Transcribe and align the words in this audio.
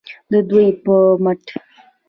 د 0.31 0.33
دوی 0.49 0.67
په 0.83 0.95
مټه 1.23 1.55